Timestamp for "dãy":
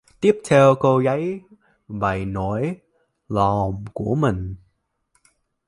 1.03-1.39